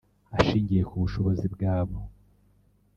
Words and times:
Ashingiye 0.39 0.81
ku 0.89 0.95
bushobozi 1.03 1.45
bwabo 1.53 1.97